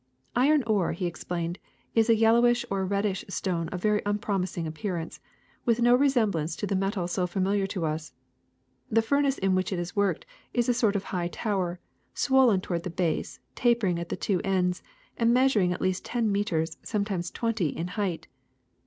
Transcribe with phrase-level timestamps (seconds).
[0.35, 1.59] ''Iron ore," he explained,
[1.93, 5.19] "is a yellow or reddish stone of very unpromising appearance,
[5.63, 8.11] with no re semblance to the metal so familiar to us.
[8.89, 10.25] The fur nace in which it is worked
[10.55, 11.79] is a sort of high tower,
[12.15, 14.81] swollen toward the base, tapering at the two ends,
[15.17, 18.27] and measuring at least ten meters, sometimes twenty, in height.